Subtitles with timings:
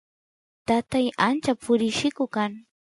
[0.67, 2.51] tatay ancha purilliku kan